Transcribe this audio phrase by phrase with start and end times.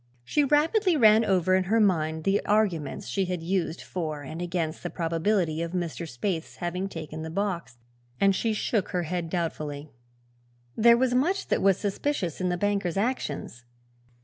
[0.23, 4.81] She rapidly ran over in her mind the arguments she had used for and against
[4.81, 6.07] the probability of Mr.
[6.09, 7.77] Spaythe's having taken the box,
[8.19, 9.91] and shook her head doubtfully.
[10.75, 13.63] There was much that was suspicious in the banker's actions.